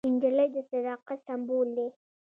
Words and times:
نجلۍ 0.13 0.47
د 0.55 0.57
صداقت 0.71 1.19
سمبول 1.27 1.67
ده. 1.77 1.87